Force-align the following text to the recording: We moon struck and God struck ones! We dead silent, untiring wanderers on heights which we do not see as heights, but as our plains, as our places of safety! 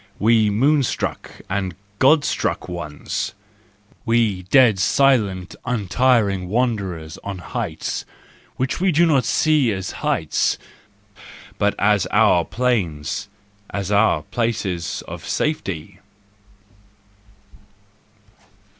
We 0.17 0.49
moon 0.49 0.81
struck 0.81 1.29
and 1.47 1.75
God 1.99 2.25
struck 2.25 2.67
ones! 2.67 3.35
We 4.03 4.41
dead 4.49 4.79
silent, 4.79 5.55
untiring 5.63 6.49
wanderers 6.49 7.19
on 7.23 7.37
heights 7.37 8.03
which 8.55 8.81
we 8.81 8.91
do 8.91 9.05
not 9.05 9.25
see 9.25 9.71
as 9.71 9.91
heights, 10.01 10.57
but 11.59 11.75
as 11.77 12.07
our 12.07 12.43
plains, 12.43 13.29
as 13.69 13.91
our 13.91 14.23
places 14.23 15.03
of 15.07 15.23
safety! 15.23 15.99